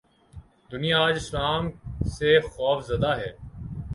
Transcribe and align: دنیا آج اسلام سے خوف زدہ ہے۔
دنیا 0.71 0.97
آج 1.05 1.15
اسلام 1.17 1.63
سے 2.15 2.29
خوف 2.51 2.79
زدہ 2.89 3.11
ہے۔ 3.19 3.31